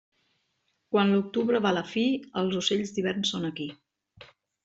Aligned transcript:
Quan 0.93 1.11
l'octubre 1.15 1.59
va 1.65 1.73
a 1.73 1.75
la 1.77 1.83
fi, 1.91 2.05
els 2.43 2.57
ocells 2.61 2.93
d'hivern 2.95 3.27
són 3.33 3.47
aquí. 3.51 3.67